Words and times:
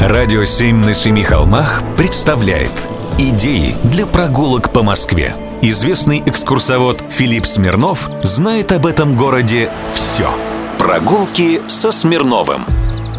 Радио 0.00 0.44
«Семь 0.44 0.84
на 0.84 0.92
семи 0.92 1.22
холмах» 1.22 1.82
представляет 1.96 2.70
Идеи 3.18 3.74
для 3.82 4.04
прогулок 4.04 4.70
по 4.70 4.82
Москве 4.82 5.34
Известный 5.62 6.22
экскурсовод 6.24 7.02
Филипп 7.08 7.46
Смирнов 7.46 8.10
знает 8.22 8.72
об 8.72 8.84
этом 8.84 9.16
городе 9.16 9.70
все 9.94 10.28
Прогулки 10.78 11.62
со 11.66 11.92
Смирновым 11.92 12.64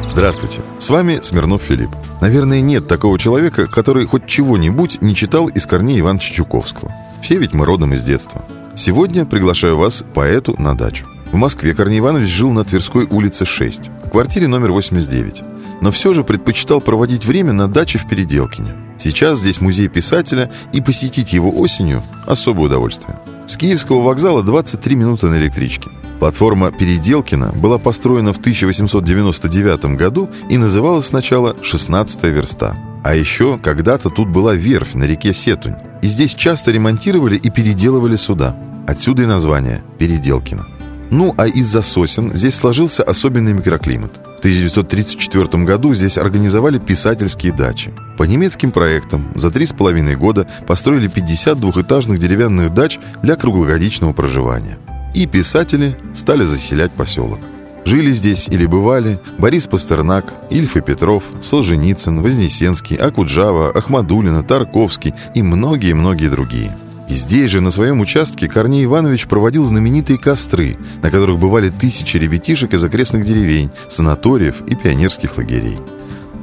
Здравствуйте, 0.08 0.62
с 0.78 0.90
вами 0.90 1.20
Смирнов 1.22 1.64
Филипп. 1.64 1.90
Наверное, 2.22 2.62
нет 2.62 2.88
такого 2.88 3.18
человека, 3.20 3.66
который 3.68 4.06
хоть 4.06 4.28
чего-нибудь 4.28 5.02
не 5.02 5.16
читал 5.16 5.48
из 5.48 5.66
корней 5.66 6.00
Ивановича 6.00 6.34
Чуковского. 6.36 6.92
Все 7.22 7.38
ведь 7.38 7.54
мы 7.54 7.66
родом 7.66 7.94
из 7.94 8.04
детства. 8.04 8.46
Сегодня 8.76 9.26
приглашаю 9.26 9.78
вас 9.78 10.04
поэту 10.14 10.56
на 10.60 10.78
дачу. 10.78 11.08
В 11.32 11.36
Москве 11.36 11.76
Корней 11.76 12.00
Иванович 12.00 12.30
жил 12.30 12.52
на 12.52 12.64
Тверской 12.64 13.06
улице 13.06 13.46
6, 13.46 13.90
в 14.06 14.10
квартире 14.10 14.48
номер 14.48 14.72
89. 14.72 15.44
Но 15.82 15.92
все 15.92 16.14
же 16.14 16.24
предпочитал 16.24 16.80
проводить 16.80 17.26
время 17.26 17.52
на 17.54 17.68
даче 17.68 18.00
в 18.00 18.08
Переделкине. 18.08 18.74
Сейчас 18.98 19.40
здесь 19.40 19.60
музей 19.60 19.90
писателя, 19.90 20.50
и 20.72 20.82
посетить 20.82 21.34
его 21.34 21.52
осенью– 21.52 22.02
особое 22.26 22.68
удовольствие. 22.68 23.20
С 23.46 23.58
Киевского 23.58 24.02
вокзала 24.02 24.42
23 24.42 24.96
минуты 24.96 25.28
на 25.28 25.38
электричке. 25.38 25.90
Платформа 26.20 26.72
Переделкина 26.72 27.52
была 27.52 27.78
построена 27.78 28.34
в 28.34 28.40
1899 28.40 29.98
году 29.98 30.30
и 30.50 30.58
называлась 30.58 31.08
сначала 31.08 31.54
«16 31.62 32.30
верста». 32.32 32.76
А 33.04 33.14
еще 33.16 33.60
когда-то 33.60 34.10
тут 34.10 34.30
была 34.30 34.56
верфь 34.56 34.96
на 34.96 35.04
реке 35.04 35.34
Сетунь. 35.34 35.76
И 36.02 36.08
здесь 36.08 36.34
часто 36.34 36.72
ремонтировали 36.72 37.36
и 37.38 37.50
переделывали 37.50 38.16
суда. 38.16 38.56
Отсюда 38.88 39.24
и 39.24 39.26
название 39.28 39.84
«Переделкино». 40.00 40.77
Ну, 41.10 41.34
а 41.38 41.48
из-за 41.48 41.82
сосен 41.82 42.34
здесь 42.36 42.56
сложился 42.56 43.04
особенный 43.04 43.54
микроклимат. 43.54 44.12
В 44.38 44.40
1934 44.40 45.64
году 45.64 45.94
здесь 45.94 46.18
организовали 46.18 46.80
писательские 46.80 47.54
дачи. 47.54 47.94
По 48.18 48.24
немецким 48.24 48.72
проектам 48.72 49.32
за 49.36 49.50
три 49.50 49.66
с 49.66 49.74
половиной 49.74 50.16
года 50.16 50.48
построили 50.68 51.08
50 51.08 51.60
двухэтажных 51.60 52.20
деревянных 52.20 52.74
дач 52.74 53.00
для 53.24 53.36
круглогодичного 53.36 54.14
проживания. 54.14 54.78
И 55.16 55.26
писатели 55.26 55.98
стали 56.14 56.44
заселять 56.44 56.92
поселок. 56.92 57.40
Жили 57.86 58.12
здесь 58.12 58.48
или 58.50 58.66
бывали 58.66 59.20
Борис 59.38 59.66
Пастернак, 59.66 60.34
Ильф 60.50 60.76
и 60.76 60.82
Петров, 60.82 61.24
Солженицын, 61.42 62.22
Вознесенский, 62.22 62.98
Акуджава, 62.98 63.72
Ахмадулина, 63.72 64.44
Тарковский 64.44 65.14
и 65.34 65.42
многие-многие 65.42 66.28
другие– 66.28 66.78
и 67.10 67.16
здесь 67.16 67.52
же, 67.52 67.62
на 67.62 67.72
своем 67.72 68.02
участке, 68.02 68.50
Корней 68.50 68.84
Иванович 68.84 69.28
проводил 69.28 69.64
знаменитые 69.64 70.20
костры, 70.20 70.78
на 71.02 71.10
которых 71.10 71.40
бывали 71.40 71.70
тысячи 71.70 72.18
ребятишек 72.18 72.74
из 72.74 72.84
окрестных 72.84 73.26
деревень, 73.26 73.72
санаториев 73.90 74.62
и 74.68 74.76
пионерских 74.76 75.38
лагерей. 75.38 75.80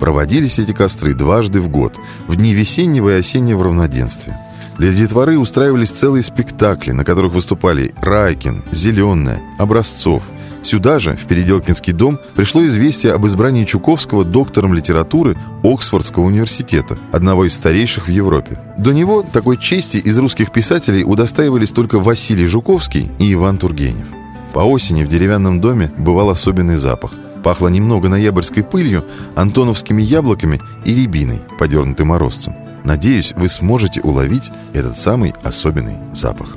Проводились 0.01 0.59
эти 0.59 0.73
костры 0.73 1.15
дважды 1.15 1.61
в 1.61 1.69
год, 1.69 1.95
в 2.27 2.37
дни 2.37 2.55
весеннего 2.55 3.11
и 3.11 3.20
осеннего 3.20 3.65
равноденствия. 3.65 4.41
Для 4.79 4.92
детворы 4.92 5.39
устраивались 5.39 5.91
целые 5.91 6.23
спектакли, 6.23 6.91
на 6.91 7.05
которых 7.05 7.33
выступали 7.33 7.95
Райкин, 8.01 8.65
Зеленая, 8.73 9.41
Образцов, 9.59 10.23
Сюда 10.65 10.98
же, 10.98 11.15
в 11.15 11.27
Переделкинский 11.27 11.93
дом, 11.93 12.19
пришло 12.34 12.65
известие 12.65 13.12
об 13.12 13.27
избрании 13.27 13.67
Чуковского 13.67 14.25
доктором 14.25 14.73
литературы 14.73 15.37
Оксфордского 15.62 16.25
университета, 16.25 16.98
одного 17.12 17.45
из 17.45 17.53
старейших 17.53 18.09
в 18.09 18.11
Европе. 18.11 18.59
До 18.79 18.92
него 18.92 19.23
такой 19.23 19.59
чести 19.59 19.98
из 19.98 20.17
русских 20.19 20.53
писателей 20.53 21.05
удостаивались 21.05 21.70
только 21.70 21.98
Василий 21.98 22.47
Жуковский 22.47 23.11
и 23.19 23.35
Иван 23.35 23.59
Тургенев. 23.59 24.07
По 24.55 24.61
осени 24.61 25.05
в 25.05 25.09
деревянном 25.09 25.61
доме 25.61 25.92
бывал 25.98 26.31
особенный 26.31 26.77
запах. 26.77 27.12
Пахло 27.42 27.69
немного 27.69 28.09
ноябрьской 28.09 28.65
пылью, 28.65 29.05
антоновскими 29.35 30.01
яблоками 30.01 30.62
и 30.87 30.95
рябиной, 30.95 31.42
подернутой 31.59 32.07
морозцем. 32.07 32.55
Надеюсь, 32.85 33.35
вы 33.37 33.51
сможете 33.51 34.01
уловить 34.01 34.51
этот 34.73 34.97
самый 34.97 35.35
особенный 35.42 35.97
запах. 36.15 36.57